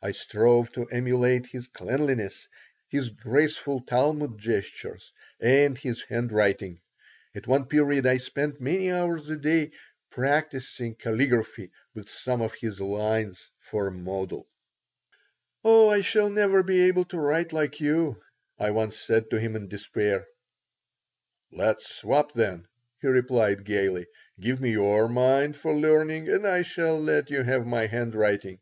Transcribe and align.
I 0.00 0.12
strove 0.12 0.70
to 0.74 0.86
emulate 0.86 1.46
his 1.46 1.66
cleanliness, 1.66 2.46
his 2.86 3.08
graceful 3.10 3.80
Talmud 3.80 4.38
gestures, 4.38 5.12
and 5.40 5.76
his 5.76 6.04
handwriting. 6.04 6.80
At 7.34 7.48
one 7.48 7.64
period 7.64 8.06
I 8.06 8.18
spent 8.18 8.60
many 8.60 8.92
hours 8.92 9.28
a 9.30 9.36
day 9.36 9.72
practising 10.10 10.94
caligraphy 10.94 11.72
with 11.92 12.08
some 12.08 12.40
of 12.40 12.54
his 12.54 12.80
lines 12.80 13.50
for 13.58 13.88
a 13.88 13.90
model 13.90 14.46
"Oh, 15.64 15.88
I 15.88 16.02
shall 16.02 16.30
never 16.30 16.62
be 16.62 16.82
able 16.82 17.06
to 17.06 17.18
write 17.18 17.52
like 17.52 17.80
you," 17.80 18.22
I 18.56 18.70
once 18.70 18.96
said 18.96 19.28
to 19.30 19.40
him, 19.40 19.56
in 19.56 19.66
despair 19.66 20.24
"Let 21.50 21.78
us 21.78 21.86
swap, 21.88 22.32
then," 22.32 22.68
he 23.00 23.08
replied, 23.08 23.64
gaily.. 23.64 24.06
"Give 24.38 24.60
me 24.60 24.70
your 24.70 25.08
mind 25.08 25.56
for 25.56 25.74
learning 25.74 26.28
and 26.28 26.46
I 26.46 26.62
shall 26.62 27.00
let 27.02 27.28
you 27.28 27.42
have 27.42 27.66
my 27.66 27.86
handwriting." 27.86 28.60